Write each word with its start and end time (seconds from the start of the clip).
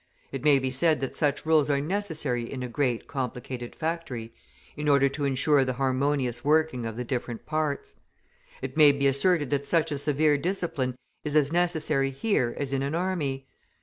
It 0.31 0.43
may 0.43 0.57
be 0.57 0.71
said 0.71 0.99
that 1.01 1.15
such 1.15 1.45
rules 1.45 1.69
are 1.69 1.79
necessary 1.79 2.51
in 2.51 2.63
a 2.63 2.67
great, 2.67 3.07
complicated 3.07 3.75
factory, 3.75 4.33
in 4.75 4.89
order 4.89 5.07
to 5.09 5.25
insure 5.25 5.63
the 5.63 5.73
harmonious 5.77 6.43
working 6.43 6.87
of 6.87 6.97
the 6.97 7.03
different 7.03 7.45
parts; 7.45 7.97
it 8.63 8.75
may 8.75 8.91
be 8.93 9.05
asserted 9.05 9.51
that 9.51 9.63
such 9.63 9.91
a 9.91 9.99
severe 9.99 10.39
discipline 10.39 10.95
is 11.23 11.35
as 11.35 11.51
necessary 11.51 12.09
here 12.09 12.55
as 12.57 12.73
in 12.73 12.81
an 12.81 12.95
army. 12.95 13.45